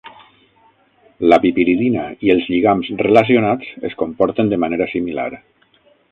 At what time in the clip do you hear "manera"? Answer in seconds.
4.65-4.89